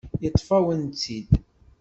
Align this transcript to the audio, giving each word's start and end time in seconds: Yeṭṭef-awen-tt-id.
Yeṭṭef-awen-tt-id. 0.23 1.31